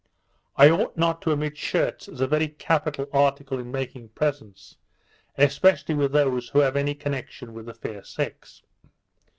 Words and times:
I 0.57 0.71
ought 0.71 0.97
not 0.97 1.21
to 1.21 1.31
omit 1.31 1.55
shirts 1.59 2.07
as 2.09 2.21
a 2.21 2.25
very 2.25 2.47
capital 2.47 3.07
article 3.13 3.59
in 3.59 3.69
making 3.69 4.09
presents; 4.09 4.77
especially 5.37 5.93
with 5.93 6.11
those 6.11 6.49
who 6.49 6.57
have 6.61 6.75
any 6.75 6.95
connexion 6.95 7.53
with 7.53 7.67
the 7.67 7.75
fair 7.75 8.03
sex. 8.03 8.63